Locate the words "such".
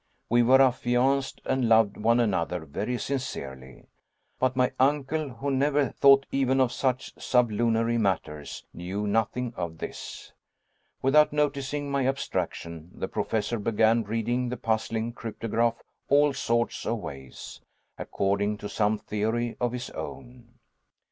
6.71-7.13